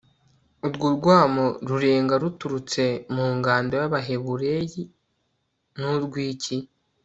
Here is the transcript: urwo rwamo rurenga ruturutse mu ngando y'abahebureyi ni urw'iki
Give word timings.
urwo 0.67 0.87
rwamo 0.97 1.45
rurenga 1.67 2.13
ruturutse 2.23 2.83
mu 3.15 3.25
ngando 3.37 3.73
y'abahebureyi 3.81 4.81
ni 5.79 5.87
urw'iki 5.95 6.57